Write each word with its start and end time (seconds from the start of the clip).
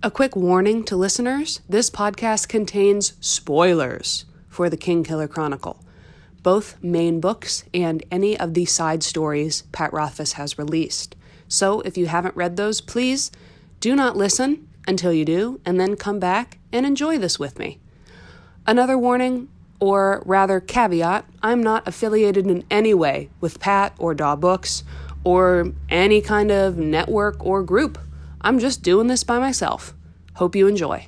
A 0.00 0.12
quick 0.12 0.36
warning 0.36 0.84
to 0.84 0.94
listeners 0.94 1.60
this 1.68 1.90
podcast 1.90 2.46
contains 2.46 3.14
spoilers 3.20 4.26
for 4.48 4.70
the 4.70 4.76
Kingkiller 4.76 5.28
Chronicle, 5.28 5.84
both 6.44 6.80
main 6.80 7.18
books 7.18 7.64
and 7.74 8.04
any 8.08 8.38
of 8.38 8.54
the 8.54 8.64
side 8.64 9.02
stories 9.02 9.62
Pat 9.72 9.92
Rothfuss 9.92 10.34
has 10.34 10.56
released. 10.56 11.16
So 11.48 11.80
if 11.80 11.98
you 11.98 12.06
haven't 12.06 12.36
read 12.36 12.56
those, 12.56 12.80
please 12.80 13.32
do 13.80 13.96
not 13.96 14.16
listen 14.16 14.68
until 14.86 15.12
you 15.12 15.24
do, 15.24 15.60
and 15.66 15.80
then 15.80 15.96
come 15.96 16.20
back 16.20 16.58
and 16.72 16.86
enjoy 16.86 17.18
this 17.18 17.40
with 17.40 17.58
me. 17.58 17.80
Another 18.68 18.96
warning, 18.96 19.48
or 19.80 20.22
rather 20.24 20.60
caveat, 20.60 21.24
I'm 21.42 21.60
not 21.60 21.88
affiliated 21.88 22.46
in 22.46 22.62
any 22.70 22.94
way 22.94 23.30
with 23.40 23.58
Pat 23.58 23.94
or 23.98 24.14
Daw 24.14 24.36
Books 24.36 24.84
or 25.24 25.72
any 25.88 26.20
kind 26.20 26.52
of 26.52 26.76
network 26.78 27.44
or 27.44 27.64
group. 27.64 27.98
I'm 28.48 28.58
just 28.58 28.82
doing 28.82 29.08
this 29.08 29.24
by 29.24 29.38
myself. 29.38 29.92
Hope 30.36 30.56
you 30.56 30.68
enjoy. 30.68 31.06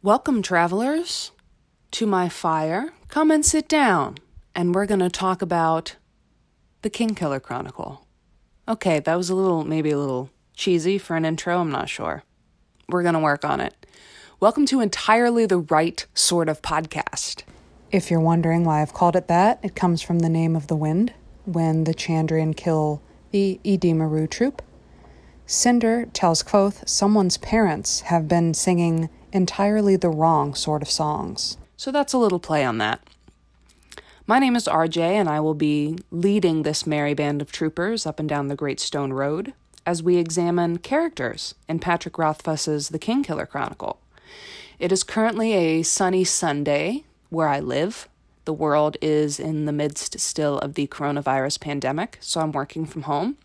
Welcome, 0.00 0.42
travelers, 0.42 1.32
to 1.90 2.06
my 2.06 2.28
fire. 2.28 2.92
Come 3.08 3.32
and 3.32 3.44
sit 3.44 3.68
down, 3.68 4.18
and 4.54 4.72
we're 4.72 4.86
going 4.86 5.00
to 5.00 5.10
talk 5.10 5.42
about 5.42 5.96
the 6.82 6.90
Kingkiller 6.90 7.42
Chronicle. 7.42 8.06
Okay, 8.68 9.00
that 9.00 9.16
was 9.16 9.28
a 9.28 9.34
little, 9.34 9.64
maybe 9.64 9.90
a 9.90 9.98
little 9.98 10.30
cheesy 10.54 10.98
for 10.98 11.16
an 11.16 11.24
intro, 11.24 11.58
I'm 11.58 11.72
not 11.72 11.88
sure. 11.88 12.22
We're 12.88 13.02
going 13.02 13.14
to 13.14 13.18
work 13.18 13.44
on 13.44 13.58
it. 13.58 13.74
Welcome 14.38 14.66
to 14.66 14.80
entirely 14.80 15.46
the 15.46 15.58
right 15.58 16.06
sort 16.14 16.48
of 16.48 16.62
podcast. 16.62 17.42
If 17.92 18.08
you're 18.08 18.20
wondering 18.20 18.64
why 18.64 18.82
I've 18.82 18.94
called 18.94 19.16
it 19.16 19.26
that, 19.26 19.58
it 19.64 19.74
comes 19.74 20.00
from 20.00 20.20
the 20.20 20.28
name 20.28 20.54
of 20.54 20.68
the 20.68 20.76
wind 20.76 21.12
when 21.44 21.84
the 21.84 21.94
Chandrian 21.94 22.56
kill 22.56 23.02
the 23.32 23.58
Edema 23.66 24.06
Ruh 24.06 24.28
troop. 24.28 24.62
Cinder 25.44 26.06
tells 26.12 26.44
Kvothe 26.44 26.88
someone's 26.88 27.36
parents 27.36 28.02
have 28.02 28.28
been 28.28 28.54
singing 28.54 29.10
entirely 29.32 29.96
the 29.96 30.08
wrong 30.08 30.54
sort 30.54 30.82
of 30.82 30.90
songs. 30.90 31.58
So 31.76 31.90
that's 31.90 32.12
a 32.12 32.18
little 32.18 32.38
play 32.38 32.64
on 32.64 32.78
that. 32.78 33.02
My 34.24 34.38
name 34.38 34.54
is 34.54 34.68
RJ, 34.68 34.98
and 34.98 35.28
I 35.28 35.40
will 35.40 35.54
be 35.54 35.98
leading 36.12 36.62
this 36.62 36.86
merry 36.86 37.14
band 37.14 37.42
of 37.42 37.50
troopers 37.50 38.06
up 38.06 38.20
and 38.20 38.28
down 38.28 38.46
the 38.46 38.54
Great 38.54 38.78
Stone 38.78 39.14
Road 39.14 39.52
as 39.84 40.00
we 40.00 40.16
examine 40.16 40.78
characters 40.78 41.56
in 41.68 41.80
Patrick 41.80 42.18
Rothfuss's 42.18 42.90
The 42.90 43.00
Kingkiller 43.00 43.48
Chronicle. 43.48 43.98
It 44.78 44.92
is 44.92 45.02
currently 45.02 45.54
a 45.54 45.82
sunny 45.82 46.22
Sunday 46.22 47.04
where 47.30 47.48
I 47.48 47.60
live. 47.60 48.08
The 48.44 48.52
world 48.52 48.96
is 49.00 49.40
in 49.40 49.64
the 49.64 49.72
midst 49.72 50.20
still 50.20 50.58
of 50.58 50.74
the 50.74 50.86
coronavirus 50.86 51.60
pandemic, 51.60 52.18
so 52.20 52.40
I'm 52.40 52.52
working 52.52 52.86
from 52.86 53.02
home. 53.02 53.36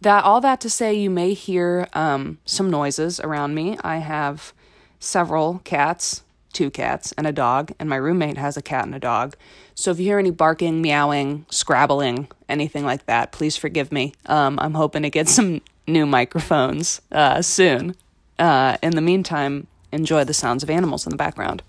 That 0.00 0.24
all 0.24 0.40
that 0.40 0.60
to 0.62 0.70
say, 0.70 0.94
you 0.94 1.10
may 1.10 1.34
hear 1.34 1.88
um, 1.92 2.38
some 2.44 2.70
noises 2.70 3.20
around 3.20 3.54
me. 3.54 3.76
I 3.82 3.98
have 3.98 4.52
several 4.98 5.60
cats 5.64 6.22
two 6.52 6.70
cats 6.70 7.12
and 7.12 7.26
a 7.26 7.32
dog, 7.32 7.72
and 7.78 7.88
my 7.88 7.96
roommate 7.96 8.36
has 8.36 8.56
a 8.56 8.62
cat 8.62 8.84
and 8.84 8.94
a 8.94 8.98
dog. 8.98 9.36
So 9.74 9.90
if 9.90 9.98
you 9.98 10.06
hear 10.06 10.18
any 10.18 10.30
barking, 10.30 10.82
meowing, 10.82 11.46
scrabbling, 11.50 12.28
anything 12.48 12.84
like 12.84 13.06
that, 13.06 13.32
please 13.32 13.56
forgive 13.56 13.92
me. 13.92 14.14
Um, 14.26 14.58
I'm 14.60 14.74
hoping 14.74 15.02
to 15.02 15.10
get 15.10 15.28
some 15.36 15.60
new 15.86 16.06
microphones 16.06 17.00
uh, 17.12 17.42
soon. 17.42 17.94
Uh, 18.38 18.76
in 18.82 18.92
the 18.92 19.00
meantime, 19.00 19.66
enjoy 19.92 20.24
the 20.24 20.34
sounds 20.34 20.62
of 20.62 20.70
animals 20.70 21.06
in 21.06 21.10
the 21.10 21.16
background. 21.16 21.62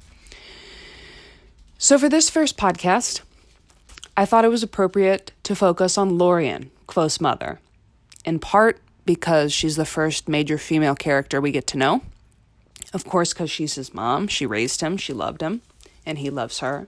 So 1.83 1.97
for 1.97 2.07
this 2.07 2.29
first 2.29 2.57
podcast, 2.57 3.21
I 4.15 4.25
thought 4.25 4.45
it 4.45 4.49
was 4.49 4.61
appropriate 4.61 5.31
to 5.41 5.55
focus 5.55 5.97
on 5.97 6.19
Laurian, 6.19 6.69
Kvothe's 6.87 7.19
mother, 7.19 7.59
in 8.23 8.37
part 8.37 8.79
because 9.03 9.51
she's 9.51 9.77
the 9.77 9.85
first 9.85 10.29
major 10.29 10.59
female 10.59 10.93
character 10.93 11.41
we 11.41 11.51
get 11.51 11.65
to 11.67 11.79
know 11.79 12.01
of 12.93 13.05
course, 13.05 13.33
because 13.33 13.49
she's 13.49 13.75
his 13.75 13.93
mom. 13.93 14.27
She 14.27 14.45
raised 14.45 14.81
him, 14.81 14.97
she 14.97 15.13
loved 15.13 15.41
him, 15.41 15.61
and 16.05 16.17
he 16.17 16.29
loves 16.29 16.59
her. 16.59 16.87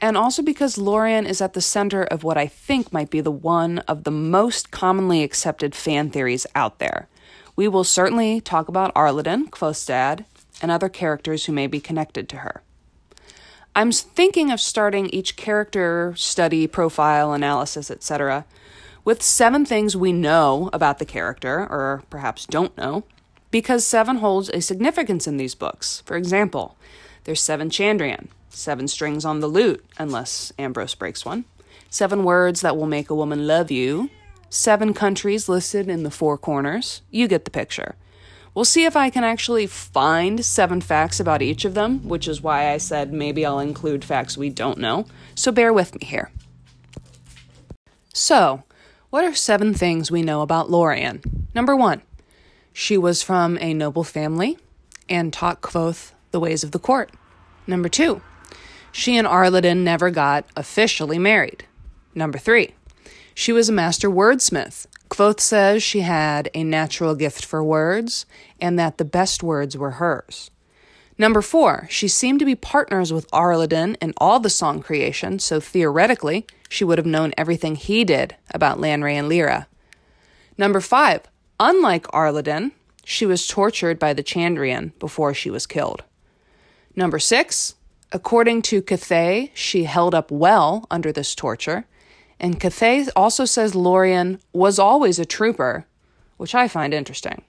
And 0.00 0.16
also 0.16 0.42
because 0.42 0.76
Laurian 0.76 1.26
is 1.26 1.40
at 1.40 1.54
the 1.54 1.60
center 1.60 2.02
of 2.02 2.22
what 2.22 2.36
I 2.36 2.46
think 2.46 2.92
might 2.92 3.10
be 3.10 3.20
the 3.20 3.30
one 3.30 3.78
of 3.80 4.04
the 4.04 4.10
most 4.10 4.70
commonly 4.70 5.22
accepted 5.22 5.74
fan 5.74 6.10
theories 6.10 6.46
out 6.54 6.78
there. 6.78 7.08
We 7.54 7.68
will 7.68 7.84
certainly 7.84 8.40
talk 8.40 8.68
about 8.68 8.94
Kvothe's 8.94 9.86
dad, 9.86 10.24
and 10.60 10.70
other 10.70 10.88
characters 10.88 11.44
who 11.44 11.52
may 11.52 11.66
be 11.66 11.80
connected 11.80 12.28
to 12.30 12.38
her. 12.38 12.62
I'm 13.76 13.92
thinking 13.92 14.50
of 14.50 14.58
starting 14.58 15.10
each 15.10 15.36
character 15.36 16.14
study, 16.16 16.66
profile, 16.66 17.34
analysis, 17.34 17.90
etc., 17.90 18.46
with 19.04 19.22
seven 19.22 19.66
things 19.66 19.94
we 19.94 20.14
know 20.14 20.70
about 20.72 20.98
the 20.98 21.04
character, 21.04 21.58
or 21.58 22.02
perhaps 22.08 22.46
don't 22.46 22.74
know, 22.78 23.04
because 23.50 23.84
seven 23.84 24.16
holds 24.16 24.48
a 24.48 24.62
significance 24.62 25.26
in 25.26 25.36
these 25.36 25.54
books. 25.54 26.02
For 26.06 26.16
example, 26.16 26.78
there's 27.24 27.42
seven 27.42 27.68
Chandrian, 27.68 28.28
seven 28.48 28.88
strings 28.88 29.26
on 29.26 29.40
the 29.40 29.46
lute, 29.46 29.84
unless 29.98 30.54
Ambrose 30.58 30.94
breaks 30.94 31.26
one, 31.26 31.44
seven 31.90 32.24
words 32.24 32.62
that 32.62 32.78
will 32.78 32.86
make 32.86 33.10
a 33.10 33.14
woman 33.14 33.46
love 33.46 33.70
you, 33.70 34.08
seven 34.48 34.94
countries 34.94 35.50
listed 35.50 35.90
in 35.90 36.02
the 36.02 36.10
four 36.10 36.38
corners. 36.38 37.02
You 37.10 37.28
get 37.28 37.44
the 37.44 37.50
picture. 37.50 37.94
We'll 38.56 38.64
see 38.64 38.86
if 38.86 38.96
I 38.96 39.10
can 39.10 39.22
actually 39.22 39.66
find 39.66 40.42
seven 40.42 40.80
facts 40.80 41.20
about 41.20 41.42
each 41.42 41.66
of 41.66 41.74
them, 41.74 42.08
which 42.08 42.26
is 42.26 42.40
why 42.40 42.72
I 42.72 42.78
said 42.78 43.12
maybe 43.12 43.44
I'll 43.44 43.58
include 43.58 44.02
facts 44.02 44.38
we 44.38 44.48
don't 44.48 44.78
know. 44.78 45.04
So 45.34 45.52
bear 45.52 45.74
with 45.74 45.94
me 45.94 46.06
here. 46.06 46.30
So, 48.14 48.62
what 49.10 49.24
are 49.24 49.34
seven 49.34 49.74
things 49.74 50.10
we 50.10 50.22
know 50.22 50.40
about 50.40 50.70
Laurian? 50.70 51.22
Number 51.54 51.76
one, 51.76 52.00
she 52.72 52.96
was 52.96 53.22
from 53.22 53.58
a 53.60 53.74
noble 53.74 54.04
family 54.04 54.56
and 55.06 55.34
taught 55.34 55.60
Kvothe 55.60 56.12
the 56.30 56.40
ways 56.40 56.64
of 56.64 56.70
the 56.70 56.78
court. 56.78 57.10
Number 57.66 57.90
two, 57.90 58.22
she 58.90 59.18
and 59.18 59.26
Arliden 59.26 59.84
never 59.84 60.08
got 60.08 60.46
officially 60.56 61.18
married. 61.18 61.66
Number 62.14 62.38
three, 62.38 62.74
she 63.34 63.52
was 63.52 63.68
a 63.68 63.72
master 63.72 64.08
wordsmith. 64.08 64.86
Kvothe 65.08 65.40
says 65.40 65.82
she 65.82 66.00
had 66.00 66.50
a 66.54 66.64
natural 66.64 67.14
gift 67.14 67.44
for 67.44 67.62
words 67.62 68.26
and 68.60 68.78
that 68.78 68.98
the 68.98 69.04
best 69.04 69.42
words 69.42 69.76
were 69.76 69.92
hers. 69.92 70.50
Number 71.18 71.40
four, 71.40 71.86
she 71.90 72.08
seemed 72.08 72.40
to 72.40 72.44
be 72.44 72.54
partners 72.54 73.12
with 73.12 73.30
Arliden 73.30 73.96
in 74.02 74.12
all 74.18 74.38
the 74.38 74.50
song 74.50 74.82
creation, 74.82 75.38
so 75.38 75.60
theoretically, 75.60 76.46
she 76.68 76.84
would 76.84 76.98
have 76.98 77.06
known 77.06 77.32
everything 77.38 77.76
he 77.76 78.04
did 78.04 78.36
about 78.52 78.78
Lanre 78.78 79.12
and 79.14 79.28
Lyra. 79.28 79.66
Number 80.58 80.80
five, 80.80 81.22
Unlike 81.58 82.08
Arliden, 82.08 82.72
she 83.04 83.24
was 83.24 83.46
tortured 83.46 83.98
by 83.98 84.12
the 84.12 84.22
Chandrian 84.22 84.92
before 84.98 85.32
she 85.32 85.48
was 85.48 85.66
killed. 85.66 86.02
Number 86.94 87.18
six, 87.18 87.76
according 88.12 88.62
to 88.62 88.82
Cthaeh, 88.82 89.50
she 89.54 89.84
held 89.84 90.14
up 90.14 90.30
well 90.30 90.86
under 90.90 91.12
this 91.12 91.34
torture. 91.34 91.86
And 92.38 92.60
Cthaeh 92.60 93.08
also 93.16 93.44
says 93.44 93.72
Laurian 93.72 94.40
was 94.52 94.78
always 94.78 95.18
a 95.18 95.24
trooper, 95.24 95.86
which 96.36 96.54
I 96.54 96.68
find 96.68 96.92
interesting. 96.92 97.42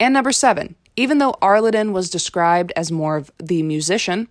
And 0.00 0.14
number 0.14 0.32
seven, 0.32 0.76
even 0.96 1.18
though 1.18 1.36
Arliden 1.42 1.92
was 1.92 2.10
described 2.10 2.72
as 2.74 2.90
more 2.90 3.16
of 3.16 3.30
the 3.38 3.62
musician, 3.62 4.28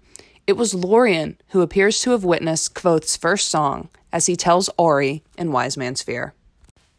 it 0.47 0.57
was 0.57 0.73
Laurian 0.73 1.37
who 1.49 1.61
appears 1.61 2.01
to 2.01 2.11
have 2.11 2.23
witnessed 2.23 2.73
Kvothe's 2.73 3.17
first 3.17 3.49
song 3.49 3.89
as 4.11 4.25
he 4.25 4.35
tells 4.35 4.69
Ori 4.77 5.23
in 5.37 5.51
Wise 5.51 5.77
Man's 5.77 6.01
Fear. 6.01 6.33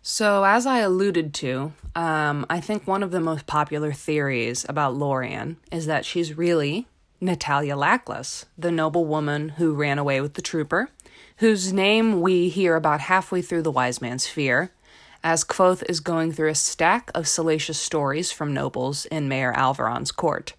So, 0.03 0.45
as 0.45 0.65
I 0.65 0.79
alluded 0.79 1.35
to, 1.35 1.73
um, 1.95 2.47
I 2.49 2.61
think 2.61 2.87
one 2.87 3.03
of 3.03 3.11
the 3.11 3.21
most 3.21 3.47
popular 3.47 3.93
theories 3.93 4.65
about 4.69 4.95
Laurian 4.95 5.57
is 5.73 5.87
that 5.87 6.05
she's 6.05 6.37
really 6.37 6.87
Natalia 7.21 7.77
Lackless, 7.77 8.47
the 8.57 8.71
noble 8.71 9.05
woman 9.05 9.51
who 9.51 9.75
ran 9.75 9.99
away 9.99 10.21
with 10.21 10.35
the 10.35 10.43
trooper, 10.43 10.91
whose 11.39 11.73
name 11.73 12.21
we 12.21 12.49
hear 12.49 12.75
about 12.75 13.01
halfway 13.01 13.41
through 13.41 13.63
The 13.63 13.71
Wise 13.71 14.01
Man's 14.01 14.27
Fear, 14.27 14.73
as 15.23 15.45
Kvothe 15.45 15.89
is 15.89 16.01
going 16.01 16.33
through 16.33 16.49
a 16.49 16.55
stack 16.55 17.13
of 17.15 17.29
salacious 17.29 17.79
stories 17.79 18.33
from 18.33 18.53
nobles 18.53 19.07
in 19.07 19.29
Maer 19.29 19.53
Alveron's 19.53 20.11
court. 20.11 20.55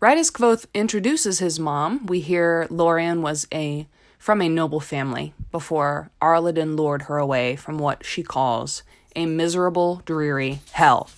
Right 0.00 0.18
as 0.18 0.30
Kvothe 0.30 0.66
introduces 0.74 1.38
his 1.38 1.58
mom, 1.58 2.04
we 2.04 2.20
hear 2.20 2.66
Laurian 2.70 3.20
was 3.20 3.46
a 3.54 3.86
from 4.18 4.42
a 4.42 4.48
noble 4.48 4.80
family 4.80 5.32
before 5.50 6.10
Arliden 6.20 6.76
lured 6.76 7.02
her 7.02 7.16
away 7.16 7.56
from 7.56 7.78
what 7.78 8.04
she 8.04 8.22
calls 8.22 8.82
a 9.16 9.24
miserable, 9.26 10.02
dreary 10.04 10.60
hell. 10.72 11.08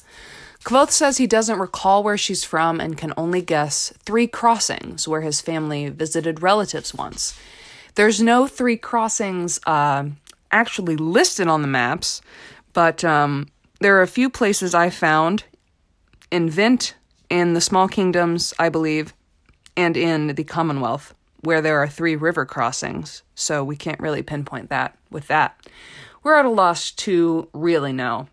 Kvothe 0.65 0.91
says 0.91 1.19
he 1.19 1.27
doesn't 1.27 1.59
recall 1.59 2.03
where 2.03 2.17
she's 2.17 2.45
from 2.45 2.81
and 2.81 2.97
can 2.97 3.13
only 3.17 3.43
guess 3.43 3.93
three 4.05 4.29
crossings 4.29 5.09
where 5.09 5.21
his 5.23 5.41
family 5.41 5.89
visited 5.89 6.43
relatives 6.43 6.95
once. 6.95 7.39
There's 7.95 8.21
no 8.21 8.47
three 8.47 8.77
crossings 8.77 9.61
uh, 9.67 10.07
actually 10.51 10.97
listed 10.97 11.47
on 11.47 11.63
the 11.63 11.69
maps, 11.69 12.21
but 12.73 13.05
um, 13.05 13.49
there 13.81 13.97
are 13.97 14.03
a 14.03 14.09
few 14.09 14.29
places 14.29 14.75
I 14.75 14.91
found 14.91 15.45
in 16.31 16.51
Vint, 16.51 16.95
in 17.31 17.55
the 17.55 17.61
Small 17.61 17.89
Kingdoms, 17.89 18.53
I 18.59 18.69
believe, 18.69 19.15
and 19.77 19.97
in 19.97 20.29
the 20.35 20.45
Commonwealth 20.45 21.15
where 21.45 21.61
there 21.61 21.79
are 21.79 21.89
three 21.89 22.17
river 22.17 22.47
crossings, 22.47 23.23
so 23.35 23.63
we 23.63 23.77
can't 23.77 24.01
really 24.01 24.23
pinpoint 24.23 24.71
that 24.71 24.97
with 25.11 25.29
that. 25.29 25.57
we're 26.23 26.35
at 26.35 26.47
a 26.47 26.51
loss 26.51 26.91
to 26.91 27.47
really 27.53 27.93
know. 27.93 28.27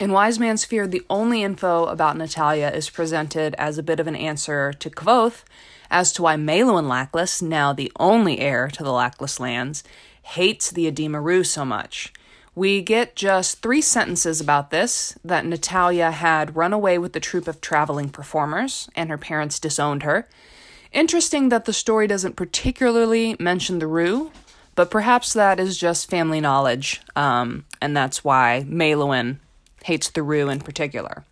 In 0.00 0.12
Wise 0.12 0.38
Man's 0.38 0.64
Fear, 0.64 0.86
the 0.86 1.04
only 1.10 1.42
info 1.42 1.84
about 1.84 2.16
Natalia 2.16 2.70
is 2.70 2.88
presented 2.88 3.54
as 3.58 3.76
a 3.76 3.82
bit 3.82 4.00
of 4.00 4.06
an 4.06 4.16
answer 4.16 4.72
to 4.72 4.88
Kvothe 4.88 5.44
as 5.92 6.10
to 6.14 6.22
why 6.22 6.34
Meluan 6.36 6.88
Lackless, 6.88 7.42
now 7.42 7.72
the 7.72 7.92
only 8.00 8.40
heir 8.40 8.68
to 8.68 8.82
the 8.82 8.90
Lackless 8.90 9.38
lands, 9.38 9.84
hates 10.22 10.70
the 10.70 10.86
Edema 10.86 11.20
Ruh 11.20 11.44
so 11.44 11.64
much. 11.64 12.12
We 12.54 12.82
get 12.82 13.14
just 13.14 13.62
three 13.62 13.80
sentences 13.80 14.40
about 14.40 14.70
this 14.70 15.16
that 15.24 15.46
Natalia 15.46 16.10
had 16.10 16.56
run 16.56 16.72
away 16.72 16.98
with 16.98 17.12
the 17.12 17.20
troupe 17.20 17.46
of 17.46 17.60
traveling 17.60 18.08
performers, 18.08 18.88
and 18.96 19.10
her 19.10 19.18
parents 19.18 19.60
disowned 19.60 20.02
her. 20.02 20.28
Interesting 20.92 21.50
that 21.50 21.66
the 21.66 21.72
story 21.72 22.06
doesn't 22.06 22.36
particularly 22.36 23.36
mention 23.38 23.78
the 23.78 23.86
Ruh, 23.86 24.30
but 24.74 24.90
perhaps 24.90 25.32
that 25.34 25.60
is 25.60 25.78
just 25.78 26.10
family 26.10 26.40
knowledge, 26.40 27.00
um, 27.14 27.64
and 27.80 27.96
that's 27.96 28.24
why 28.24 28.64
Meluan 28.66 29.38
hates 29.84 30.10
the 30.10 30.22
Ruh 30.22 30.48
in 30.48 30.60
particular. 30.60 31.24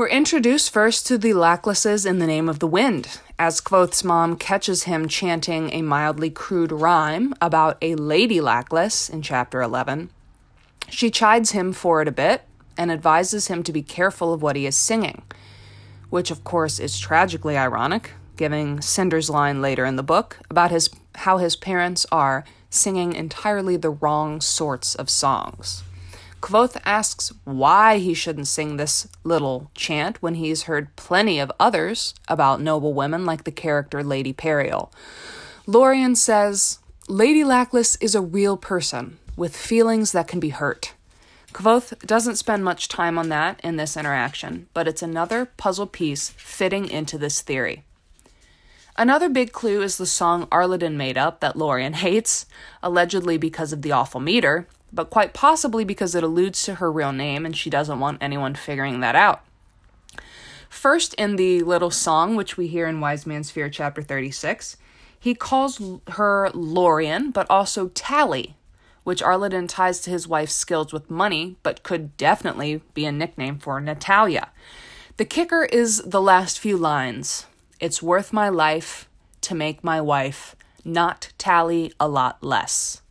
We're 0.00 0.08
introduced 0.08 0.72
first 0.72 1.06
to 1.08 1.18
the 1.18 1.34
Lacklesses 1.34 2.06
in 2.06 2.20
the 2.20 2.26
name 2.26 2.48
of 2.48 2.58
the 2.58 2.66
wind, 2.66 3.20
as 3.38 3.60
Kvothe's 3.60 4.02
mom 4.02 4.36
catches 4.36 4.84
him 4.84 5.08
chanting 5.08 5.74
a 5.74 5.82
mildly 5.82 6.30
crude 6.30 6.72
rhyme 6.72 7.34
about 7.38 7.76
a 7.82 7.96
lady 7.96 8.40
Lackless 8.40 9.10
in 9.10 9.20
chapter 9.20 9.60
11. 9.60 10.08
She 10.88 11.10
chides 11.10 11.50
him 11.50 11.74
for 11.74 12.00
it 12.00 12.08
a 12.08 12.12
bit 12.12 12.44
and 12.78 12.90
advises 12.90 13.48
him 13.48 13.62
to 13.62 13.74
be 13.74 13.82
careful 13.82 14.32
of 14.32 14.40
what 14.40 14.56
he 14.56 14.64
is 14.64 14.74
singing, 14.74 15.20
which 16.08 16.30
of 16.30 16.44
course 16.44 16.78
is 16.78 16.98
tragically 16.98 17.58
ironic, 17.58 18.12
giving 18.38 18.80
Cinder's 18.80 19.28
line 19.28 19.60
later 19.60 19.84
in 19.84 19.96
the 19.96 20.02
book 20.02 20.38
about 20.48 20.70
his 20.70 20.88
how 21.16 21.36
his 21.36 21.56
parents 21.56 22.06
are 22.10 22.46
singing 22.70 23.12
entirely 23.12 23.76
the 23.76 23.90
wrong 23.90 24.40
sorts 24.40 24.94
of 24.94 25.10
songs. 25.10 25.82
Kvothe 26.40 26.80
asks 26.84 27.32
why 27.44 27.98
he 27.98 28.14
shouldn't 28.14 28.46
sing 28.46 28.76
this 28.76 29.08
little 29.24 29.70
chant 29.74 30.22
when 30.22 30.36
he's 30.36 30.62
heard 30.62 30.94
plenty 30.96 31.38
of 31.38 31.52
others 31.60 32.14
about 32.28 32.60
noble 32.60 32.94
women 32.94 33.26
like 33.26 33.44
the 33.44 33.50
character 33.50 34.02
Lady 34.02 34.32
Periel. 34.32 34.90
Laurian 35.66 36.16
says, 36.16 36.78
Lady 37.08 37.44
Lackless 37.44 37.96
is 38.00 38.14
a 38.14 38.20
real 38.20 38.56
person 38.56 39.18
with 39.36 39.56
feelings 39.56 40.12
that 40.12 40.28
can 40.28 40.40
be 40.40 40.48
hurt. 40.50 40.94
Kvothe 41.52 41.98
doesn't 42.06 42.36
spend 42.36 42.64
much 42.64 42.88
time 42.88 43.18
on 43.18 43.28
that 43.28 43.60
in 43.62 43.76
this 43.76 43.96
interaction, 43.96 44.68
but 44.72 44.86
it's 44.86 45.02
another 45.02 45.46
puzzle 45.46 45.86
piece 45.86 46.30
fitting 46.30 46.88
into 46.88 47.18
this 47.18 47.42
theory. 47.42 47.84
Another 48.96 49.28
big 49.28 49.52
clue 49.52 49.82
is 49.82 49.98
the 49.98 50.06
song 50.06 50.46
Arliden 50.46 50.94
made 50.94 51.18
up 51.18 51.40
that 51.40 51.56
Laurian 51.56 51.94
hates, 51.94 52.46
allegedly 52.82 53.36
because 53.36 53.72
of 53.72 53.82
the 53.82 53.92
awful 53.92 54.20
meter, 54.20 54.66
but 54.92 55.10
quite 55.10 55.32
possibly 55.32 55.84
because 55.84 56.14
it 56.14 56.24
alludes 56.24 56.62
to 56.64 56.76
her 56.76 56.90
real 56.90 57.12
name 57.12 57.46
and 57.46 57.56
she 57.56 57.70
doesn't 57.70 58.00
want 58.00 58.22
anyone 58.22 58.54
figuring 58.54 59.00
that 59.00 59.14
out. 59.14 59.44
First, 60.68 61.14
in 61.14 61.36
the 61.36 61.62
little 61.62 61.90
song, 61.90 62.36
which 62.36 62.56
we 62.56 62.68
hear 62.68 62.86
in 62.86 63.00
Wise 63.00 63.26
Man's 63.26 63.50
Fear, 63.50 63.70
chapter 63.70 64.02
36, 64.02 64.76
he 65.18 65.34
calls 65.34 65.78
her 66.12 66.48
Laurian, 66.54 67.32
but 67.32 67.46
also 67.50 67.88
Tally, 67.88 68.56
which 69.02 69.22
Arliden 69.22 69.68
ties 69.68 70.00
to 70.00 70.10
his 70.10 70.28
wife's 70.28 70.54
skills 70.54 70.92
with 70.92 71.10
money, 71.10 71.56
but 71.62 71.82
could 71.82 72.16
definitely 72.16 72.82
be 72.94 73.04
a 73.04 73.12
nickname 73.12 73.58
for 73.58 73.80
Natalia. 73.80 74.50
The 75.16 75.24
kicker 75.24 75.64
is 75.64 75.98
the 76.06 76.22
last 76.22 76.58
few 76.58 76.76
lines 76.76 77.46
It's 77.80 78.02
worth 78.02 78.32
my 78.32 78.48
life 78.48 79.08
to 79.42 79.54
make 79.54 79.82
my 79.82 80.00
wife 80.00 80.54
not 80.84 81.32
tally 81.36 81.92
a 81.98 82.08
lot 82.08 82.42
less. 82.42 83.02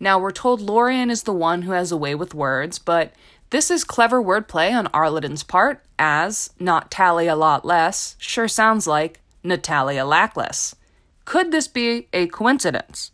Now, 0.00 0.18
we're 0.18 0.32
told 0.32 0.60
Laurian 0.60 1.10
is 1.10 1.22
the 1.22 1.32
one 1.32 1.62
who 1.62 1.72
has 1.72 1.92
a 1.92 1.96
way 1.96 2.14
with 2.14 2.34
words, 2.34 2.78
but 2.78 3.12
this 3.50 3.70
is 3.70 3.84
clever 3.84 4.22
wordplay 4.22 4.72
on 4.72 4.88
Arliden's 4.88 5.44
part, 5.44 5.82
as 5.98 6.50
not 6.58 6.90
tally 6.90 7.26
a 7.26 7.36
lot 7.36 7.64
less 7.64 8.16
sure 8.18 8.48
sounds 8.48 8.86
like 8.86 9.20
Natalia 9.42 10.04
Lackless. 10.04 10.74
Could 11.24 11.52
this 11.52 11.68
be 11.68 12.08
a 12.12 12.26
coincidence? 12.26 13.12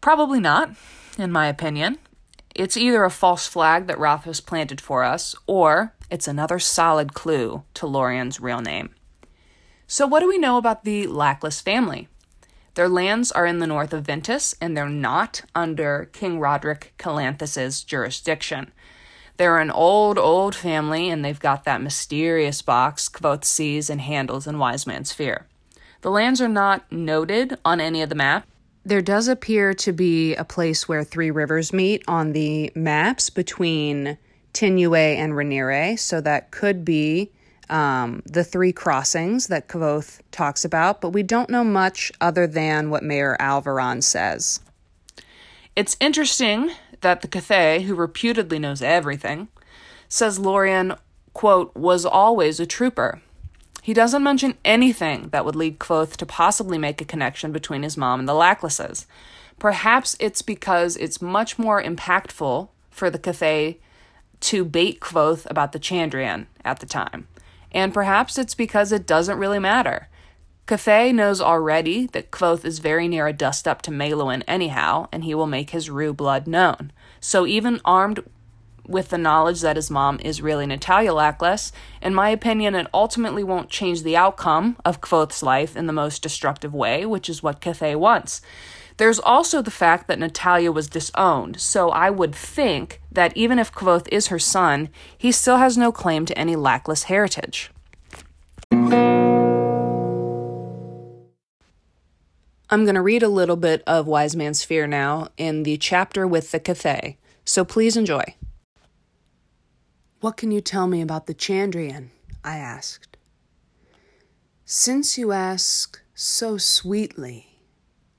Probably 0.00 0.40
not, 0.40 0.70
in 1.18 1.30
my 1.30 1.46
opinion. 1.46 1.98
It's 2.54 2.76
either 2.76 3.04
a 3.04 3.10
false 3.10 3.46
flag 3.46 3.86
that 3.86 3.98
Rothfuss 3.98 4.40
planted 4.40 4.80
for 4.80 5.04
us, 5.04 5.36
or 5.46 5.94
it's 6.10 6.26
another 6.26 6.58
solid 6.58 7.14
clue 7.14 7.62
to 7.74 7.86
Laurian's 7.86 8.40
real 8.40 8.60
name. 8.60 8.90
So, 9.86 10.06
what 10.06 10.20
do 10.20 10.28
we 10.28 10.38
know 10.38 10.56
about 10.56 10.84
the 10.84 11.06
Lackless 11.06 11.60
family? 11.60 12.08
Their 12.74 12.88
lands 12.88 13.32
are 13.32 13.46
in 13.46 13.58
the 13.58 13.66
north 13.66 13.92
of 13.92 14.04
Vintas, 14.04 14.54
and 14.60 14.76
they're 14.76 14.88
not 14.88 15.42
under 15.54 16.08
King 16.12 16.38
Roderic 16.38 16.94
Calanthis's 16.98 17.82
jurisdiction. 17.82 18.70
They're 19.36 19.58
an 19.58 19.70
old, 19.70 20.18
old 20.18 20.54
family, 20.54 21.08
and 21.08 21.24
they've 21.24 21.40
got 21.40 21.64
that 21.64 21.82
mysterious 21.82 22.62
box 22.62 23.08
Kvothe 23.08 23.44
sees 23.44 23.90
and 23.90 24.00
handles 24.00 24.46
in 24.46 24.58
Wise 24.58 24.86
Man's 24.86 25.12
Fear. 25.12 25.46
The 26.02 26.10
lands 26.10 26.40
are 26.40 26.48
not 26.48 26.90
noted 26.92 27.58
on 27.64 27.80
any 27.80 28.02
of 28.02 28.08
the 28.08 28.14
map. 28.14 28.46
There 28.84 29.02
does 29.02 29.28
appear 29.28 29.74
to 29.74 29.92
be 29.92 30.34
a 30.34 30.44
place 30.44 30.88
where 30.88 31.04
three 31.04 31.30
rivers 31.30 31.72
meet 31.72 32.02
on 32.06 32.32
the 32.32 32.72
maps 32.74 33.30
between 33.30 34.16
Tinue 34.52 34.94
and 34.94 35.32
Rhaenyra, 35.32 35.98
so 35.98 36.20
that 36.20 36.50
could 36.50 36.84
be 36.84 37.30
um, 37.70 38.22
the 38.26 38.44
three 38.44 38.72
crossings 38.72 39.46
that 39.46 39.68
Kvothe 39.68 40.20
talks 40.32 40.64
about, 40.64 41.00
but 41.00 41.10
we 41.10 41.22
don't 41.22 41.48
know 41.48 41.64
much 41.64 42.12
other 42.20 42.46
than 42.46 42.90
what 42.90 43.02
Maer 43.02 43.36
Alveron 43.40 44.02
says. 44.02 44.60
It's 45.76 45.96
interesting 46.00 46.72
that 47.00 47.22
the 47.22 47.28
Cthaeh, 47.28 47.82
who 47.82 47.94
reputedly 47.94 48.58
knows 48.58 48.82
everything, 48.82 49.48
says 50.08 50.38
Laurian, 50.38 50.98
quote, 51.32 51.74
was 51.74 52.04
always 52.04 52.58
a 52.58 52.66
trooper. 52.66 53.22
He 53.82 53.94
doesn't 53.94 54.22
mention 54.22 54.58
anything 54.64 55.28
that 55.30 55.44
would 55.44 55.56
lead 55.56 55.78
Kvothe 55.78 56.16
to 56.16 56.26
possibly 56.26 56.76
make 56.76 57.00
a 57.00 57.06
connection 57.06 57.52
between 57.52 57.82
his 57.82 57.96
mom 57.96 58.18
and 58.18 58.28
the 58.28 58.34
Lacklesses. 58.34 59.06
Perhaps 59.58 60.16
it's 60.18 60.42
because 60.42 60.96
it's 60.96 61.22
much 61.22 61.58
more 61.58 61.82
impactful 61.82 62.68
for 62.90 63.10
the 63.10 63.18
Cthaeh 63.18 63.76
to 64.40 64.64
bait 64.64 65.00
Kvothe 65.00 65.48
about 65.48 65.72
the 65.72 65.78
Chandrian 65.78 66.46
at 66.64 66.80
the 66.80 66.86
time 66.86 67.28
and 67.72 67.94
perhaps 67.94 68.38
it's 68.38 68.54
because 68.54 68.92
it 68.92 69.06
doesn't 69.06 69.38
really 69.38 69.58
matter. 69.58 70.08
Cthaeh 70.66 71.12
knows 71.12 71.40
already 71.40 72.06
that 72.06 72.30
Kvothe 72.30 72.64
is 72.64 72.78
very 72.78 73.08
near 73.08 73.26
a 73.26 73.32
dust 73.32 73.66
up 73.66 73.82
to 73.82 73.90
Meluan 73.90 74.44
anyhow, 74.46 75.08
and 75.10 75.24
he 75.24 75.34
will 75.34 75.48
make 75.48 75.70
his 75.70 75.90
Ruh 75.90 76.12
blood 76.12 76.46
known. 76.46 76.92
So 77.20 77.44
even 77.46 77.80
armed 77.84 78.22
with 78.86 79.08
the 79.08 79.18
knowledge 79.18 79.60
that 79.60 79.76
his 79.76 79.90
mom 79.90 80.20
is 80.22 80.42
really 80.42 80.66
Natalia 80.66 81.12
Lackless, 81.12 81.72
in 82.02 82.14
my 82.14 82.28
opinion, 82.28 82.74
it 82.74 82.86
ultimately 82.92 83.44
won't 83.44 83.70
change 83.70 84.02
the 84.02 84.16
outcome 84.16 84.76
of 84.84 85.00
Kvothe's 85.00 85.42
life 85.42 85.76
in 85.76 85.86
the 85.86 85.92
most 85.92 86.22
destructive 86.22 86.74
way, 86.74 87.06
which 87.06 87.28
is 87.28 87.42
what 87.42 87.60
Cthaeh 87.60 87.96
wants. 87.96 88.40
There's 89.00 89.18
also 89.18 89.62
the 89.62 89.70
fact 89.70 90.08
that 90.08 90.18
Natalia 90.18 90.70
was 90.70 90.86
disowned, 90.86 91.58
so 91.58 91.88
I 91.88 92.10
would 92.10 92.34
think 92.34 93.00
that 93.10 93.34
even 93.34 93.58
if 93.58 93.72
Kvothe 93.72 94.06
is 94.12 94.26
her 94.26 94.38
son, 94.38 94.90
he 95.16 95.32
still 95.32 95.56
has 95.56 95.78
no 95.78 95.90
claim 95.90 96.26
to 96.26 96.36
any 96.36 96.54
lackless 96.54 97.04
heritage. 97.04 97.70
I'm 102.68 102.84
going 102.84 102.94
to 102.94 103.00
read 103.00 103.22
a 103.22 103.28
little 103.28 103.56
bit 103.56 103.82
of 103.86 104.06
Wise 104.06 104.36
Man's 104.36 104.64
Fear 104.64 104.88
now 104.88 105.28
in 105.38 105.62
the 105.62 105.78
chapter 105.78 106.26
with 106.26 106.50
the 106.50 106.60
Cthaeh, 106.60 107.16
so 107.46 107.64
please 107.64 107.96
enjoy. 107.96 108.34
What 110.20 110.36
can 110.36 110.50
you 110.50 110.60
tell 110.60 110.86
me 110.86 111.00
about 111.00 111.24
the 111.26 111.32
Chandrian? 111.32 112.08
I 112.44 112.58
asked. 112.58 113.16
Since 114.66 115.16
you 115.16 115.32
ask 115.32 116.02
so 116.14 116.58
sweetly, 116.58 117.49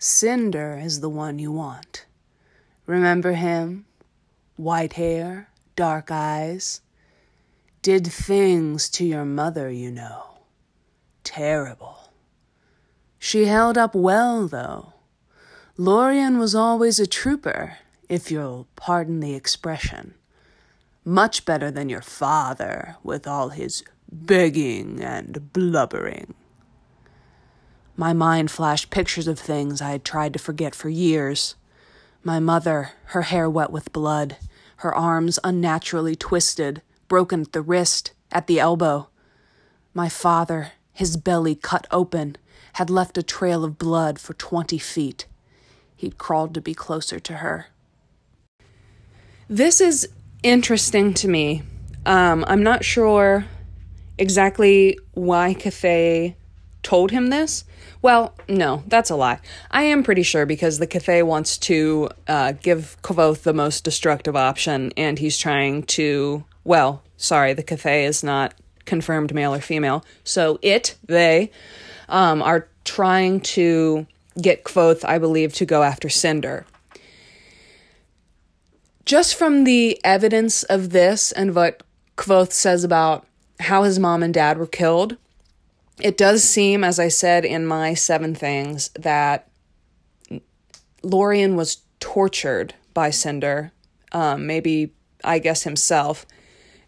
Cinder 0.03 0.81
is 0.84 1.01
the 1.01 1.10
one 1.10 1.38
you 1.38 1.51
want. 1.51 2.05
Remember 2.88 3.34
him? 3.34 3.86
White 4.55 4.93
hair, 4.93 5.50
dark 5.75 6.10
eyes. 6.10 6.81
Did 7.84 8.08
things 8.08 8.89
to 8.89 9.05
your 9.05 9.25
mother, 9.25 9.70
you 9.70 9.91
know. 9.91 10.39
Terrible. 11.24 12.10
She 13.20 13.46
held 13.46 13.77
up 13.77 13.93
well, 13.93 14.48
though. 14.48 14.93
Laurian 15.77 16.39
was 16.39 16.55
always 16.55 17.00
a 17.00 17.05
trooper, 17.05 17.77
if 18.10 18.31
you'll 18.31 18.67
pardon 18.75 19.20
the 19.20 19.36
expression. 19.36 20.15
Much 21.05 21.46
better 21.46 21.70
than 21.70 21.89
your 21.89 22.01
father, 22.01 22.96
with 23.03 23.27
all 23.27 23.50
his 23.50 23.84
begging 24.12 25.00
and 25.00 25.53
blubbering. 25.53 26.34
My 27.96 28.14
mind 28.14 28.50
flashed 28.50 28.90
pictures 28.90 29.28
of 29.28 29.38
things 29.38 29.82
I 29.82 29.92
had 29.92 30.04
tried 30.04 30.34
to 30.34 30.40
forget 30.40 30.74
for 30.74 30.90
years. 30.90 31.56
My 32.24 32.40
mother, 32.40 32.92
her 33.06 33.24
hair 33.24 33.50
wet 33.50 33.72
with 33.72 33.94
blood, 33.94 34.38
her 34.78 34.94
arms 34.94 35.40
unnaturally 35.44 36.16
twisted, 36.16 36.82
broken 37.08 37.42
at 37.42 37.52
the 37.52 37.62
wrist, 37.62 38.14
at 38.32 38.48
the 38.48 38.60
elbow. 38.60 39.10
My 39.94 40.10
father, 40.10 40.72
his 40.94 41.18
belly 41.18 41.56
cut 41.56 41.86
open, 41.92 42.38
had 42.74 42.90
left 42.90 43.18
a 43.18 43.24
trail 43.24 43.64
of 43.64 43.78
blood 43.78 44.18
for 44.20 44.34
twenty 44.34 44.78
feet. 44.78 45.28
He'd 45.96 46.18
crawled 46.18 46.54
to 46.54 46.62
be 46.62 46.74
closer 46.74 47.20
to 47.20 47.34
her. 47.38 47.68
This 49.50 49.82
is 49.82 50.08
interesting 50.42 51.14
to 51.16 51.28
me. 51.28 51.64
Um, 52.06 52.46
I'm 52.48 52.64
not 52.64 52.86
sure 52.86 53.46
exactly 54.18 54.98
why 55.14 55.54
Cthaeh 55.54 56.36
told 56.84 57.12
him 57.12 57.28
this. 57.28 57.64
Well, 58.02 58.36
no, 58.48 58.84
that's 58.88 59.10
a 59.10 59.16
lie. 59.16 59.40
I 59.70 59.84
am 59.84 60.04
pretty 60.04 60.24
sure 60.24 60.46
because 60.46 60.80
the 60.80 60.88
Cthaeh 60.88 61.24
wants 61.24 61.58
to 61.60 62.10
uh, 62.28 62.54
give 62.54 62.98
Kvothe 63.04 63.44
the 63.44 63.54
most 63.54 63.84
destructive 63.84 64.36
option, 64.36 64.92
and 64.98 65.20
he's 65.20 65.38
trying 65.38 65.84
to. 65.84 66.44
Well, 66.64 67.04
sorry, 67.18 67.54
the 67.54 67.64
Cthaeh 67.64 68.06
is 68.06 68.24
not 68.24 68.54
confirmed 68.86 69.34
male 69.34 69.54
or 69.54 69.62
female. 69.62 70.04
So 70.24 70.60
it, 70.62 70.96
they, 71.06 71.52
um, 72.10 72.42
are 72.42 72.68
trying 72.84 73.42
to 73.42 74.06
get 74.40 74.64
Kvothe, 74.64 75.04
I 75.06 75.18
believe, 75.18 75.54
to 75.56 75.66
go 75.66 75.84
after 75.84 76.10
Cinder. 76.10 76.66
Just 79.06 79.36
from 79.36 79.64
the 79.64 80.00
evidence 80.04 80.64
of 80.64 80.92
this 80.92 81.32
and 81.32 81.56
what 81.56 81.84
Kvothe 82.18 82.52
says 82.52 82.84
about 82.84 83.26
how 83.60 83.84
his 83.84 84.00
mom 84.00 84.24
and 84.24 84.34
dad 84.34 84.58
were 84.58 84.68
killed, 84.68 85.18
it 86.03 86.17
does 86.17 86.43
seem, 86.43 86.84
as 86.84 87.00
I 87.00 87.08
said 87.08 87.46
in 87.46 87.65
my 87.65 87.93
seven 87.93 88.36
things, 88.36 88.89
that 89.00 89.50
Laurian 91.03 91.55
was 91.55 91.77
tortured 92.00 92.74
by 92.93 93.10
Cinder, 93.10 93.72
um, 94.12 94.46
maybe, 94.46 94.93
I 95.24 95.39
guess, 95.39 95.63
himself, 95.63 96.25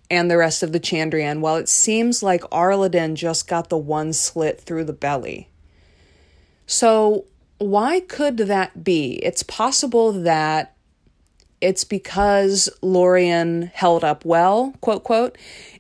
and 0.09 0.29
the 0.29 0.37
rest 0.37 0.63
of 0.63 0.71
the 0.71 0.79
Chandrian, 0.79 1.39
while 1.39 1.55
it 1.55 1.69
seems 1.69 2.21
like 2.21 2.41
Arliden 2.43 3.15
just 3.15 3.47
got 3.47 3.69
the 3.69 3.77
one 3.77 4.13
slit 4.13 4.59
through 4.61 4.83
the 4.83 4.93
belly. 4.93 5.49
So, 6.65 7.25
why 7.57 8.01
could 8.01 8.37
that 8.37 8.83
be? 8.83 9.13
It's 9.23 9.43
possible 9.43 10.11
that 10.11 10.75
it's 11.61 11.85
because 11.85 12.69
Laurian 12.81 13.71
held 13.71 14.03
up 14.03 14.25
well, 14.25 14.73
quote, 14.81 15.03
quote, 15.03 15.37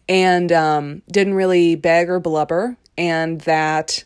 and 0.07 0.51
um, 0.51 1.01
didn't 1.11 1.33
really 1.33 1.75
beg 1.75 2.09
or 2.09 2.19
blubber, 2.19 2.77
and 2.97 3.41
that 3.41 4.03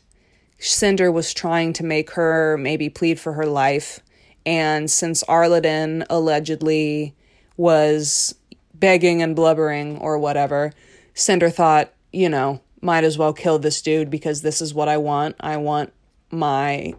Cinder 0.60 1.12
was 1.12 1.34
trying 1.34 1.74
to 1.74 1.84
make 1.84 2.12
her 2.12 2.58
maybe 2.58 2.90
plead 2.90 3.20
for 3.20 3.34
her 3.34 3.46
life. 3.46 4.00
And 4.46 4.90
since 4.90 5.24
Arliden 5.26 6.06
allegedly 6.10 7.16
was 7.58 8.36
begging 8.74 9.22
and 9.22 9.36
blubbering 9.36 9.98
or 9.98 10.18
whatever, 10.18 10.74
Cinder 11.14 11.50
thought, 11.50 11.94
you 12.12 12.30
know, 12.30 12.62
might 12.82 13.04
as 13.04 13.18
well 13.18 13.34
kill 13.34 13.60
this 13.60 13.82
dude 13.82 14.10
because 14.10 14.42
this 14.42 14.62
is 14.62 14.74
what 14.74 14.88
I 14.88 14.98
want. 14.98 15.36
I 15.40 15.58
want 15.58 15.92
my 16.32 16.94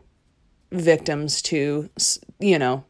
victims 0.71 1.41
to, 1.43 1.89
you 2.39 2.59
know, 2.59 2.85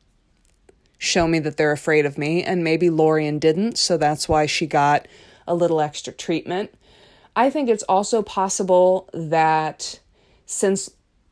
show 0.99 1.29
me 1.29 1.39
that 1.39 1.57
they're 1.57 1.73
afraid 1.73 2.05
of 2.05 2.19
me. 2.19 2.43
And 2.43 2.65
maybe 2.65 2.89
Laurian 2.89 3.39
didn't, 3.39 3.79
so 3.79 3.97
that's 3.97 4.29
why 4.29 4.47
she 4.47 4.67
got 4.67 5.07
a 5.47 5.55
little 5.55 5.81
extra 5.81 6.13
treatment. 6.13 6.75
I 7.39 7.51
think 7.51 7.69
it's 7.69 7.85
also 7.85 8.21
possible 8.21 9.09
that 9.15 10.01
since 10.45 10.91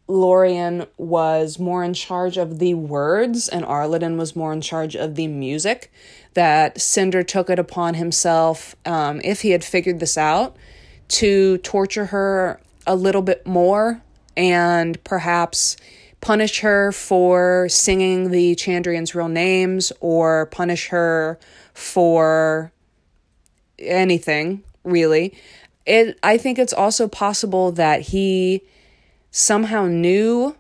Laurian 0.08 0.86
was 0.96 1.58
more 1.58 1.82
in 1.82 1.94
charge 1.94 2.36
of 2.36 2.60
the 2.60 2.74
words 2.74 3.48
and 3.48 3.64
Arliden 3.64 4.16
was 4.16 4.36
more 4.36 4.52
in 4.52 4.60
charge 4.60 4.94
of 4.94 5.16
the 5.16 5.26
music, 5.26 5.90
that 6.34 6.80
Cinder 6.80 7.24
took 7.24 7.50
it 7.50 7.58
upon 7.58 7.94
himself, 7.94 8.76
um, 8.84 9.20
if 9.24 9.40
he 9.40 9.50
had 9.50 9.64
figured 9.64 9.98
this 9.98 10.16
out, 10.16 10.56
to 11.08 11.58
torture 11.58 12.06
her 12.06 12.60
a 12.86 12.94
little 12.94 13.22
bit 13.22 13.44
more 13.44 14.00
and 14.36 15.02
perhaps 15.02 15.76
punish 16.20 16.60
her 16.60 16.92
for 16.92 17.68
singing 17.68 18.30
the 18.30 18.54
Chandrian's 18.54 19.16
real 19.16 19.26
names 19.26 19.92
or 19.98 20.46
punish 20.46 20.86
her 20.86 21.36
for 21.74 22.70
anything, 23.80 24.62
really. 24.84 25.36
It 25.86 26.18
I 26.22 26.36
think 26.36 26.58
it's 26.58 26.72
also 26.72 27.08
possible 27.08 27.72
that 27.72 28.02
he 28.02 28.62
somehow 29.30 29.86
knew 29.86 30.56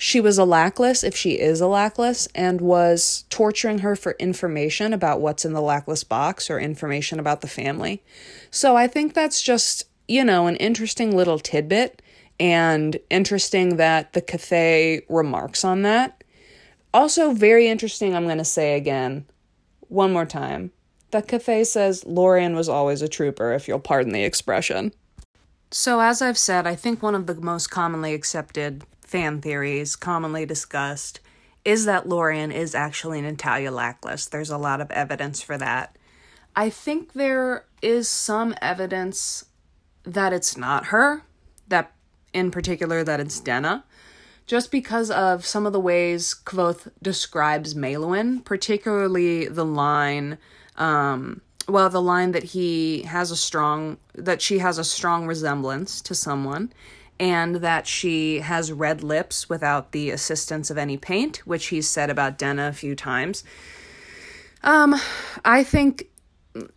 she 0.00 0.20
was 0.20 0.38
a 0.38 0.44
Lackless, 0.44 1.02
if 1.02 1.16
she 1.16 1.32
is 1.32 1.60
a 1.60 1.66
Lackless, 1.66 2.28
and 2.32 2.60
was 2.60 3.24
torturing 3.30 3.80
her 3.80 3.96
for 3.96 4.14
information 4.20 4.92
about 4.92 5.20
what's 5.20 5.44
in 5.44 5.54
the 5.54 5.60
Lackless 5.60 6.04
box 6.04 6.48
or 6.48 6.60
information 6.60 7.18
about 7.18 7.40
the 7.40 7.48
family. 7.48 8.00
So 8.50 8.76
I 8.76 8.86
think 8.86 9.12
that's 9.12 9.42
just, 9.42 9.86
you 10.06 10.22
know, 10.22 10.46
an 10.46 10.54
interesting 10.56 11.16
little 11.16 11.40
tidbit 11.40 12.00
and 12.38 12.96
interesting 13.10 13.76
that 13.78 14.12
the 14.12 14.22
Cthaeh 14.22 15.02
remarks 15.08 15.64
on 15.64 15.82
that. 15.82 16.22
Also, 16.94 17.32
very 17.32 17.66
interesting, 17.66 18.14
I'm 18.14 18.24
going 18.24 18.38
to 18.38 18.44
say 18.44 18.76
again, 18.76 19.26
one 19.88 20.12
more 20.12 20.26
time, 20.26 20.70
that 21.10 21.26
Cthaeh 21.26 21.66
says 21.66 22.04
Laurian 22.04 22.54
was 22.54 22.68
always 22.68 23.02
a 23.02 23.08
trooper, 23.08 23.52
if 23.52 23.68
you'll 23.68 23.78
pardon 23.78 24.12
the 24.12 24.24
expression. 24.24 24.92
So, 25.70 26.00
as 26.00 26.22
I've 26.22 26.38
said, 26.38 26.66
I 26.66 26.74
think 26.74 27.02
one 27.02 27.14
of 27.14 27.26
the 27.26 27.34
most 27.34 27.70
commonly 27.70 28.14
accepted 28.14 28.84
fan 29.02 29.40
theories, 29.40 29.96
commonly 29.96 30.46
discussed, 30.46 31.20
is 31.64 31.84
that 31.84 32.06
Laurian 32.06 32.52
is 32.52 32.74
actually 32.74 33.20
Natalia 33.20 33.70
Lackless. 33.70 34.28
There's 34.30 34.50
a 34.50 34.58
lot 34.58 34.80
of 34.80 34.90
evidence 34.90 35.42
for 35.42 35.58
that. 35.58 35.96
I 36.56 36.70
think 36.70 37.12
there 37.12 37.66
is 37.82 38.08
some 38.08 38.54
evidence 38.62 39.44
that 40.04 40.32
it's 40.32 40.56
not 40.56 40.86
her, 40.86 41.22
that 41.68 41.92
in 42.32 42.50
particular 42.50 43.04
that 43.04 43.20
it's 43.20 43.40
Denna, 43.40 43.84
just 44.46 44.70
because 44.70 45.10
of 45.10 45.44
some 45.44 45.66
of 45.66 45.74
the 45.74 45.80
ways 45.80 46.34
Kvothe 46.44 46.90
describes 47.02 47.74
Meluan, 47.74 48.44
particularly 48.44 49.46
the 49.46 49.64
line, 49.64 50.38
um, 50.78 51.42
well, 51.68 51.90
the 51.90 52.00
line 52.00 52.32
that 52.32 52.44
he 52.44 53.02
has 53.02 53.30
a 53.30 53.36
strong, 53.36 53.98
that 54.14 54.40
she 54.40 54.58
has 54.58 54.78
a 54.78 54.84
strong 54.84 55.26
resemblance 55.26 56.00
to 56.02 56.14
someone, 56.14 56.72
and 57.20 57.56
that 57.56 57.86
she 57.86 58.40
has 58.40 58.72
red 58.72 59.02
lips 59.02 59.48
without 59.48 59.92
the 59.92 60.10
assistance 60.10 60.70
of 60.70 60.78
any 60.78 60.96
paint, 60.96 61.38
which 61.46 61.66
he's 61.66 61.88
said 61.88 62.08
about 62.08 62.38
Denna 62.38 62.68
a 62.68 62.72
few 62.72 62.94
times. 62.94 63.44
Um, 64.62 64.96
I 65.44 65.62
think 65.62 66.06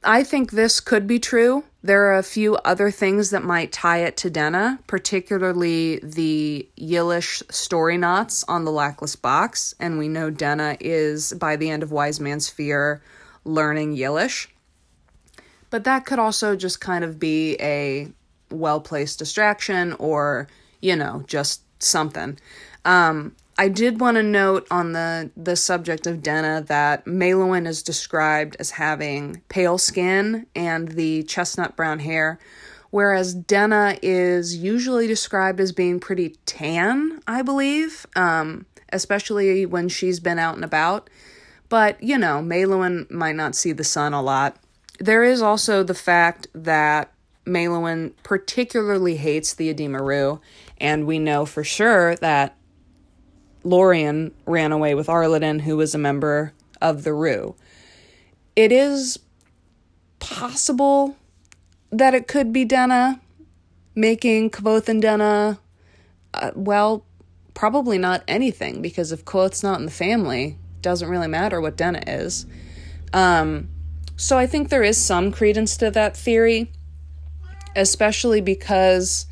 I 0.03 0.23
think 0.23 0.51
this 0.51 0.79
could 0.79 1.07
be 1.07 1.19
true. 1.19 1.63
There 1.83 2.03
are 2.05 2.17
a 2.17 2.23
few 2.23 2.55
other 2.57 2.91
things 2.91 3.31
that 3.31 3.43
might 3.43 3.71
tie 3.71 3.99
it 3.99 4.17
to 4.17 4.29
Denna, 4.29 4.79
particularly 4.85 5.99
the 6.03 6.67
Yllish 6.77 7.41
story 7.49 7.97
knots 7.97 8.43
on 8.47 8.65
the 8.65 8.71
Lackless 8.71 9.15
box, 9.15 9.73
and 9.79 9.97
we 9.97 10.07
know 10.07 10.29
Denna 10.29 10.77
is, 10.79 11.33
by 11.33 11.55
the 11.55 11.69
end 11.69 11.81
of 11.81 11.91
Wise 11.91 12.19
Man's 12.19 12.49
Fear, 12.49 13.01
learning 13.43 13.97
Yllish. 13.97 14.47
But 15.69 15.83
that 15.85 16.05
could 16.05 16.19
also 16.19 16.55
just 16.55 16.81
kind 16.81 17.03
of 17.03 17.19
be 17.19 17.57
a 17.59 18.11
well 18.49 18.81
placed 18.81 19.19
distraction 19.19 19.93
or, 19.93 20.47
you 20.81 20.95
know, 20.95 21.23
just 21.27 21.61
something. 21.81 22.37
Um, 22.85 23.35
I 23.57 23.67
did 23.67 23.99
want 23.99 24.15
to 24.15 24.23
note 24.23 24.65
on 24.71 24.93
the 24.93 25.29
the 25.37 25.55
subject 25.55 26.07
of 26.07 26.23
Denna 26.23 26.63
that 26.67 27.05
Meluan 27.05 27.67
is 27.67 27.83
described 27.83 28.55
as 28.59 28.71
having 28.71 29.41
pale 29.49 29.77
skin 29.77 30.47
and 30.55 30.89
the 30.89 31.23
chestnut 31.23 31.75
brown 31.75 31.99
hair, 31.99 32.39
whereas 32.89 33.33
Denna 33.33 33.97
is 34.01 34.57
usually 34.57 35.05
described 35.05 35.59
as 35.59 35.71
being 35.71 35.99
pretty 35.99 36.37
tan, 36.45 37.21
I 37.27 37.41
believe, 37.43 38.05
um, 38.15 38.65
especially 38.91 39.65
when 39.65 39.89
she's 39.89 40.19
been 40.19 40.39
out 40.39 40.55
and 40.55 40.65
about. 40.65 41.09
But, 41.71 42.03
you 42.03 42.17
know, 42.17 42.41
Meluan 42.41 43.09
might 43.09 43.37
not 43.37 43.55
see 43.55 43.71
the 43.71 43.85
sun 43.85 44.13
a 44.13 44.21
lot. 44.21 44.57
There 44.99 45.23
is 45.23 45.41
also 45.41 45.83
the 45.83 45.93
fact 45.93 46.47
that 46.53 47.13
Maelluin 47.45 48.11
particularly 48.23 49.15
hates 49.15 49.53
the 49.53 49.69
Edema 49.69 50.03
Ruh, 50.03 50.41
and 50.79 51.07
we 51.07 51.17
know 51.17 51.45
for 51.45 51.63
sure 51.63 52.17
that 52.17 52.57
Laurian 53.63 54.33
ran 54.45 54.73
away 54.73 54.95
with 54.95 55.07
Arliden, 55.07 55.61
who 55.61 55.77
was 55.77 55.95
a 55.95 55.97
member 55.97 56.51
of 56.81 57.05
the 57.05 57.13
Ruh. 57.13 57.53
It 58.57 58.73
is 58.73 59.17
possible 60.19 61.15
that 61.89 62.13
it 62.13 62.27
could 62.27 62.51
be 62.51 62.65
Denna 62.65 63.21
making 63.95 64.49
Kvothe 64.49 64.89
and 64.89 65.01
Denna, 65.01 65.57
uh, 66.33 66.51
well, 66.53 67.05
probably 67.53 67.97
not 67.97 68.25
anything, 68.27 68.81
because 68.81 69.13
if 69.13 69.23
Kvothe's 69.23 69.63
not 69.63 69.79
in 69.79 69.85
the 69.85 69.91
family, 69.91 70.57
doesn't 70.81 71.09
really 71.09 71.27
matter 71.27 71.59
what 71.61 71.77
Denna 71.77 72.01
is. 72.07 72.45
Um, 73.13 73.69
so 74.15 74.37
I 74.37 74.47
think 74.47 74.69
there 74.69 74.83
is 74.83 74.97
some 74.97 75.31
credence 75.31 75.77
to 75.77 75.91
that 75.91 76.15
theory, 76.15 76.71
especially 77.75 78.41
because 78.41 79.25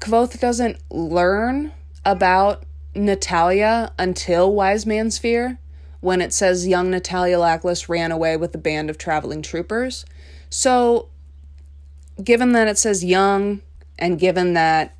Kvothe 0.00 0.38
doesn't 0.38 0.78
learn 0.90 1.72
about 2.04 2.64
Natalia 2.94 3.92
until 3.98 4.52
Wise 4.52 4.86
Man's 4.86 5.18
Fear, 5.18 5.58
when 6.00 6.20
it 6.20 6.32
says 6.32 6.66
young 6.66 6.90
Natalia 6.90 7.38
Lackless 7.38 7.88
ran 7.88 8.12
away 8.12 8.36
with 8.36 8.54
a 8.54 8.58
band 8.58 8.90
of 8.90 8.98
traveling 8.98 9.42
troopers. 9.42 10.04
So, 10.50 11.08
given 12.22 12.52
that 12.52 12.68
it 12.68 12.78
says 12.78 13.04
young, 13.04 13.62
and 13.98 14.18
given 14.18 14.54
that 14.54 14.96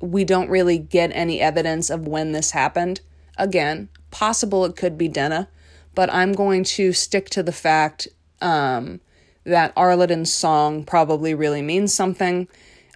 we 0.00 0.24
don't 0.24 0.50
really 0.50 0.78
get 0.78 1.10
any 1.12 1.40
evidence 1.40 1.90
of 1.90 2.06
when 2.06 2.32
this 2.32 2.52
happened, 2.52 3.00
again, 3.36 3.88
possible 4.10 4.64
it 4.64 4.76
could 4.76 4.98
be 4.98 5.08
Denna, 5.08 5.48
but 5.94 6.12
I'm 6.12 6.32
going 6.32 6.64
to 6.64 6.92
stick 6.92 7.30
to 7.30 7.42
the 7.42 7.52
fact 7.52 8.08
um, 8.40 9.00
that 9.44 9.74
Arliden's 9.74 10.32
song 10.32 10.84
probably 10.84 11.34
really 11.34 11.62
means 11.62 11.92
something. 11.92 12.48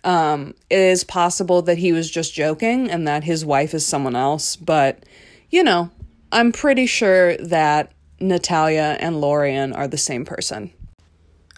Um, 0.02 0.54
it 0.68 0.78
is 0.78 1.04
possible 1.04 1.62
that 1.62 1.78
he 1.78 1.92
was 1.92 2.10
just 2.10 2.34
joking 2.34 2.90
and 2.90 3.08
that 3.08 3.24
his 3.24 3.44
wife 3.44 3.72
is 3.74 3.86
someone 3.86 4.16
else, 4.16 4.56
but 4.56 5.04
you 5.50 5.62
know, 5.62 5.90
I'm 6.30 6.52
pretty 6.52 6.86
sure 6.86 7.36
that 7.36 7.92
Natalia 8.20 8.96
and 9.00 9.16
Laurian 9.16 9.76
are 9.76 9.88
the 9.88 9.98
same 9.98 10.24
person. 10.24 10.72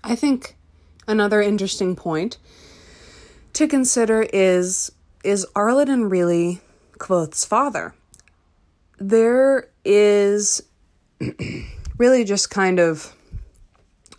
I 0.04 0.14
think 0.14 0.56
another 1.08 1.40
interesting 1.40 1.96
point 1.96 2.38
to 3.54 3.66
consider 3.66 4.26
is 4.32 4.92
is 5.24 5.46
Arleden 5.56 6.10
really 6.10 6.60
Kvothe's 6.98 7.44
father? 7.44 7.94
There 8.98 9.68
is 9.84 10.62
really 11.98 12.24
just 12.24 12.50
kind 12.50 12.78
of 12.78 13.14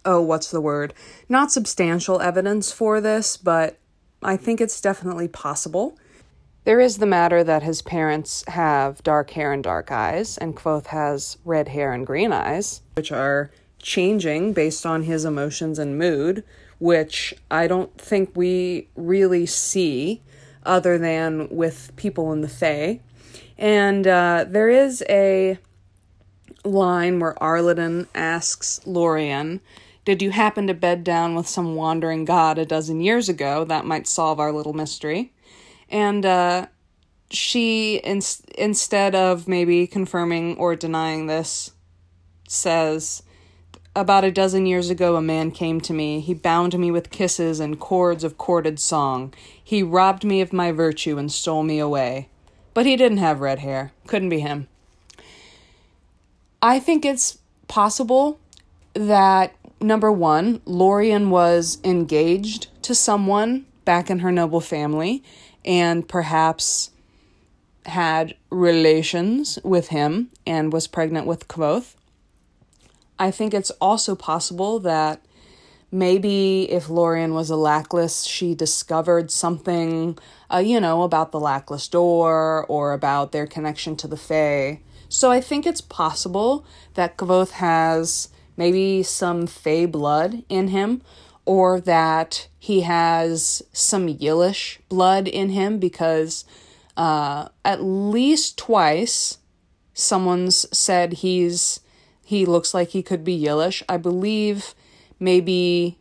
oh, 0.08 0.22
what's 0.22 0.50
the 0.50 0.62
word? 0.62 0.94
Not 1.28 1.52
substantial 1.52 2.22
evidence 2.22 2.72
for 2.72 3.02
this, 3.02 3.36
but 3.36 3.78
I 4.24 4.38
think 4.38 4.62
it's 4.62 4.80
definitely 4.80 5.28
possible. 5.28 5.98
There 6.64 6.80
is 6.80 6.98
the 6.98 7.06
matter 7.06 7.44
that 7.44 7.64
his 7.64 7.82
parents 7.82 8.44
have 8.48 9.04
dark 9.04 9.32
hair 9.32 9.52
and 9.52 9.64
dark 9.64 9.92
eyes, 9.92 10.38
and 10.38 10.56
Kvothe 10.56 10.88
has 10.88 11.38
red 11.44 11.70
hair 11.70 11.92
and 11.94 12.08
green 12.08 12.32
eyes, 12.32 12.82
which 12.96 13.12
are 13.12 13.52
changing 13.80 14.54
based 14.54 14.86
on 14.86 15.04
his 15.04 15.26
emotions 15.26 15.78
and 15.78 15.98
mood, 15.98 16.44
which 16.80 17.34
I 17.52 17.68
don't 17.68 17.98
think 17.98 18.32
we 18.34 18.88
really 18.96 19.46
see 19.46 20.22
other 20.64 20.98
than 20.98 21.48
with 21.50 21.92
people 21.96 22.32
in 22.32 22.42
the 22.42 22.50
Fae. 22.50 23.02
And 23.58 24.06
uh, 24.06 24.46
there 24.48 24.70
is 24.70 25.04
a 25.10 25.58
line 26.64 27.20
where 27.20 27.36
Arliden 27.36 28.08
asks 28.14 28.80
Laurian, 28.86 29.62
Did 30.06 30.22
you 30.22 30.32
happen 30.32 30.68
to 30.68 30.74
bed 30.74 31.04
down 31.04 31.34
with 31.36 31.48
some 31.48 31.76
wandering 31.76 32.26
god 32.26 32.58
a 32.58 32.66
dozen 32.66 33.02
years 33.02 33.30
ago? 33.30 33.64
That 33.64 33.86
might 33.86 34.08
solve 34.08 34.40
our 34.40 34.52
little 34.52 34.74
mystery. 34.74 35.34
And 35.90 36.26
uh, 36.26 36.68
she, 37.32 37.98
in- 37.98 38.22
instead 38.58 39.16
of 39.16 39.48
maybe 39.48 39.88
confirming 39.88 40.58
or 40.58 40.76
denying 40.76 41.28
this, 41.28 41.72
says, 42.48 43.24
About 43.96 44.24
a 44.24 44.32
dozen 44.32 44.66
years 44.68 44.90
ago, 44.90 45.16
a 45.16 45.22
man 45.22 45.50
came 45.52 45.82
to 45.82 45.94
me. 45.94 46.20
He 46.20 46.34
bound 46.34 46.78
me 46.78 46.92
with 46.92 47.10
kisses 47.10 47.60
and 47.60 47.80
chords 47.80 48.24
of 48.24 48.38
chorded 48.38 48.80
song. 48.80 49.34
He 49.62 49.82
robbed 49.82 50.24
me 50.24 50.42
of 50.42 50.54
my 50.54 50.72
virtue 50.72 51.18
and 51.18 51.32
stole 51.32 51.64
me 51.64 51.80
away. 51.80 52.30
But 52.78 52.86
he 52.86 52.96
didn't 52.96 53.18
have 53.18 53.40
red 53.40 53.58
hair. 53.58 53.92
Couldn't 54.06 54.30
be 54.30 54.42
him. 54.42 54.68
I 56.62 56.80
think 56.80 57.06
it's 57.06 57.40
possible 57.68 58.40
that 58.94 59.56
number 59.82 60.12
one, 60.12 60.60
Laurian 60.60 61.30
was 61.30 61.80
engaged 61.84 62.68
to 62.84 62.94
someone 62.94 63.66
back 63.84 64.12
in 64.12 64.20
her 64.20 64.32
noble 64.32 64.62
family 64.62 65.24
and 65.66 66.08
perhaps 66.08 66.92
had 67.88 68.36
relations 68.52 69.58
with 69.64 69.88
him 69.88 70.30
and 70.46 70.72
was 70.72 70.86
pregnant 70.86 71.26
with 71.26 71.48
Kvothe. 71.48 71.96
I 73.18 73.32
think 73.32 73.56
it's 73.56 73.72
also 73.82 74.14
possible 74.14 74.80
that 74.82 75.20
maybe 75.92 76.70
if 76.72 76.88
Laurian 76.88 77.34
was 77.34 77.50
a 77.50 77.56
Lackless, 77.56 78.26
she 78.26 78.54
discovered 78.56 79.32
something, 79.32 80.18
uh, 80.52 80.58
you 80.58 80.80
know, 80.80 81.04
about 81.04 81.32
the 81.32 81.40
Lackless 81.40 81.88
door 81.88 82.66
or 82.68 82.94
about 82.94 83.32
their 83.32 83.48
connection 83.48 83.96
to 83.98 84.08
the 84.08 84.18
Fae. 84.18 84.82
So 85.10 85.32
I 85.32 85.40
think 85.40 85.66
it's 85.66 85.82
possible 85.82 86.66
that 86.96 87.18
Kvothe 87.18 87.52
has 87.52 88.30
maybe 88.58 89.04
some 89.04 89.48
Fae 89.48 89.86
blood 89.86 90.44
in 90.50 90.70
him, 90.70 91.02
or 91.46 91.80
that 91.80 92.50
he 92.60 92.82
has 92.82 93.62
some 93.72 94.10
Yllish 94.10 94.80
blood 94.90 95.30
in 95.30 95.50
him 95.50 95.80
because 95.80 96.44
uh, 96.98 97.48
at 97.64 97.82
least 97.82 98.58
twice 98.58 99.38
someone's 99.94 100.66
said 100.78 101.14
he's 101.14 101.80
he 102.26 102.46
looks 102.46 102.74
like 102.74 102.90
he 102.90 103.02
could 103.02 103.24
be 103.24 103.46
Yllish. 103.46 103.82
I 103.88 103.96
believe 103.96 104.76
maybe 105.20 105.98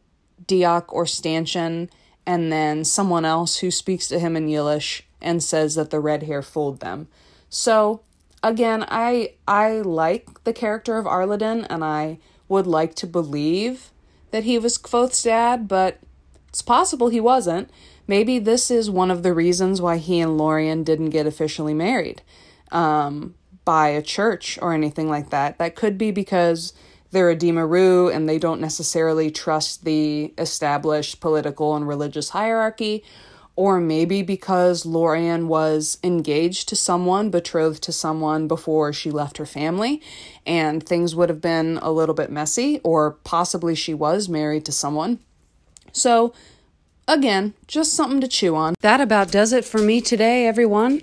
Deoch 0.47 0.87
or 0.89 1.07
Stanchion, 1.07 1.91
and 2.27 2.53
then 2.53 2.85
someone 2.85 3.25
else 3.25 3.59
who 3.59 3.71
speaks 3.71 4.09
to 4.09 4.19
him 4.19 4.37
in 4.37 4.49
Yllish 4.49 5.03
and 5.21 5.43
says 5.43 5.75
that 5.75 5.91
the 5.91 6.01
red 6.01 6.25
hair 6.25 6.43
fooled 6.43 6.81
them. 6.81 7.09
So 7.49 8.03
again, 8.43 8.85
I 8.89 9.35
I 9.47 9.81
like 9.81 10.45
the 10.45 10.53
character 10.53 10.99
of 10.99 11.07
Arliden, 11.07 11.67
and 11.69 11.85
I 11.85 12.19
would 12.49 12.67
like 12.67 12.95
to 12.97 13.07
believe 13.07 13.91
that 14.31 14.45
he 14.45 14.59
was 14.59 14.79
Kvothe's 14.79 15.23
dad, 15.23 15.69
but 15.69 15.99
it's 16.49 16.63
possible 16.63 17.09
he 17.09 17.21
wasn't. 17.21 17.71
Maybe 18.07 18.39
this 18.39 18.71
is 18.71 18.89
one 18.91 19.11
of 19.11 19.23
the 19.23 19.35
reasons 19.35 19.81
why 19.81 19.97
he 19.99 20.21
and 20.21 20.39
Laurian 20.39 20.85
didn't 20.85 21.11
get 21.11 21.27
officially 21.27 21.75
married 21.75 22.23
um, 22.71 23.35
by 23.65 23.89
a 23.89 24.03
church 24.03 24.59
or 24.63 24.73
anything 24.73 25.09
like 25.09 25.31
that. 25.31 25.59
That 25.59 25.75
could 25.75 25.99
be 25.99 26.13
because 26.13 26.73
they're 27.17 27.31
Edema 27.31 27.67
Ruh 27.67 28.09
and 28.09 28.29
they 28.29 28.39
don't 28.39 28.61
necessarily 28.61 29.31
trust 29.31 29.87
the 29.87 30.35
established 30.37 31.19
political 31.19 31.75
and 31.75 31.89
religious 31.89 32.29
hierarchy, 32.29 33.03
or 33.57 33.81
maybe 33.81 34.21
because 34.21 34.85
Laurian 34.85 35.47
was 35.47 35.97
engaged 36.05 36.69
to 36.69 36.77
someone, 36.77 37.31
betrothed 37.31 37.83
to 37.85 37.93
someone 37.93 38.47
before 38.47 38.93
she 38.93 39.11
left 39.11 39.39
her 39.39 39.47
family, 39.47 40.03
and 40.45 40.85
things 40.85 41.15
would 41.17 41.31
have 41.31 41.41
been 41.41 41.79
a 41.81 41.91
little 41.91 42.15
bit 42.15 42.31
messy, 42.31 42.83
or 42.85 43.13
possibly 43.25 43.75
she 43.75 43.95
was 43.95 44.29
married 44.29 44.67
to 44.67 44.73
someone. 44.73 45.19
So, 45.93 46.35
again, 47.09 47.55
just 47.67 47.95
something 47.95 48.21
to 48.21 48.29
chew 48.29 48.55
on. 48.55 48.75
That 48.83 49.01
about 49.01 49.33
does 49.33 49.55
it 49.55 49.65
for 49.65 49.79
me 49.79 50.03
today, 50.03 50.47
everyone. 50.47 51.01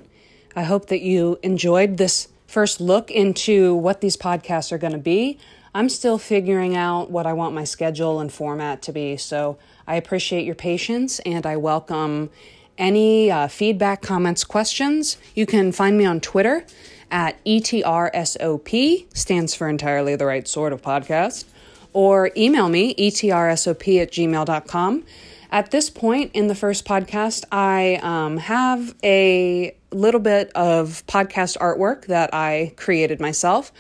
I 0.56 0.62
hope 0.62 0.90
that 0.90 1.02
you 1.02 1.40
enjoyed 1.42 1.98
this 1.98 2.28
first 2.46 2.80
look 2.80 3.10
into 3.10 3.74
what 3.74 4.02
these 4.02 4.16
podcasts 4.16 4.72
are 4.72 4.78
going 4.78 4.94
to 4.94 5.00
be. 5.00 5.40
I'm 5.76 5.90
still 5.90 6.20
figuring 6.20 6.76
out 6.76 7.10
what 7.10 7.26
I 7.26 7.34
want 7.34 7.56
my 7.56 7.64
schedule 7.64 8.20
and 8.20 8.32
format 8.32 8.84
to 8.84 8.92
be, 8.92 9.18
so 9.18 9.58
I 9.88 9.96
appreciate 9.96 10.46
your 10.46 10.54
patience 10.54 11.20
and 11.22 11.48
I 11.48 11.58
welcome 11.58 12.30
any 12.78 13.32
uh, 13.32 13.48
feedback, 13.48 14.04
comments, 14.04 14.44
questions. 14.44 15.18
You 15.34 15.48
can 15.48 15.72
find 15.72 15.98
me 15.98 16.06
on 16.06 16.20
Twitter 16.20 16.64
at 17.10 17.44
ETRSOP, 17.44 19.18
stands 19.18 19.56
for 19.56 19.68
entirely 19.68 20.16
the 20.16 20.28
right 20.28 20.48
sort 20.48 20.74
of 20.74 20.82
podcast, 20.84 21.46
or 21.92 22.30
email 22.38 22.70
me, 22.70 22.94
etrsop 22.94 24.00
at 24.00 24.12
gmail.com. 24.12 25.04
At 25.52 25.72
this 25.72 25.90
point 25.90 26.32
in 26.36 26.48
the 26.48 26.56
first 26.56 26.86
podcast, 26.86 27.46
I 27.52 28.00
um, 28.04 28.38
have 28.38 28.96
a 29.04 29.76
little 29.92 30.20
bit 30.20 30.52
of 30.54 31.04
podcast 31.08 31.58
artwork 31.58 32.06
that 32.06 32.32
I 32.32 32.74
created 32.76 33.20
myself 33.20 33.72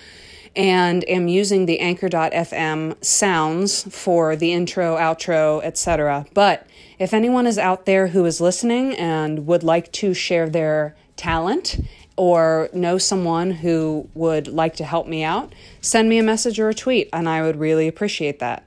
and 0.55 1.07
am 1.09 1.27
using 1.27 1.65
the 1.65 1.79
anchor.fm 1.79 3.03
sounds 3.03 3.83
for 3.95 4.35
the 4.35 4.53
intro, 4.53 4.95
outro, 4.97 5.63
etc. 5.63 6.25
But 6.33 6.67
if 6.99 7.13
anyone 7.13 7.47
is 7.47 7.57
out 7.57 7.85
there 7.85 8.07
who 8.07 8.25
is 8.25 8.39
listening 8.39 8.95
and 8.95 9.47
would 9.47 9.63
like 9.63 9.91
to 9.93 10.13
share 10.13 10.49
their 10.49 10.95
talent 11.15 11.79
or 12.15 12.69
know 12.73 12.97
someone 12.97 13.51
who 13.51 14.07
would 14.13 14.47
like 14.47 14.75
to 14.75 14.83
help 14.83 15.07
me 15.07 15.23
out, 15.23 15.53
send 15.81 16.07
me 16.07 16.19
a 16.19 16.23
message 16.23 16.59
or 16.59 16.69
a 16.69 16.73
tweet, 16.73 17.09
and 17.11 17.27
I 17.27 17.41
would 17.41 17.55
really 17.55 17.87
appreciate 17.87 18.39
that. 18.39 18.63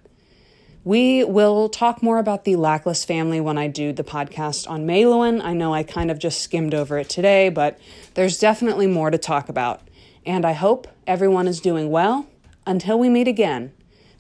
We 0.85 1.25
will 1.25 1.69
talk 1.69 2.03
more 2.03 2.19
about 2.19 2.45
the 2.45 2.55
Lackless 2.55 3.05
family 3.05 3.41
when 3.41 3.59
I 3.59 3.67
do 3.67 3.93
the 3.93 4.05
podcast 4.05 4.71
on 4.71 4.87
Meluan. 4.87 5.43
I 5.43 5.53
know 5.53 5.75
I 5.75 5.83
kind 5.83 6.13
of 6.13 6.19
just 6.19 6.41
skimmed 6.41 6.75
over 6.75 6.99
it 6.99 7.09
today, 7.09 7.49
but 7.49 7.79
there's 8.15 8.39
definitely 8.39 8.87
more 8.87 9.11
to 9.11 9.19
talk 9.19 9.49
about 9.49 9.81
and 10.27 10.45
I 10.45 10.53
hope 10.53 10.89
everyone 11.07 11.47
is 11.47 11.61
doing 11.61 11.91
well. 11.91 12.27
Until 12.67 12.99
we 12.99 13.09
meet 13.09 13.29
again, 13.29 13.73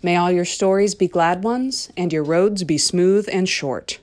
may 0.02 0.16
all 0.16 0.30
your 0.30 0.44
stories 0.44 0.94
be 0.94 1.08
glad 1.08 1.42
ones 1.42 1.90
and 1.96 2.12
your 2.12 2.22
roads 2.22 2.62
be 2.64 2.78
smooth 2.78 3.28
and 3.32 3.48
short. 3.48 3.98